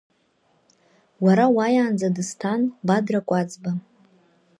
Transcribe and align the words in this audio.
Уара 1.23 1.45
уааиаанӡа 1.55 2.09
дысҭан 2.15 2.61
Бадра 2.87 3.21
Кәаӡба. 3.27 3.71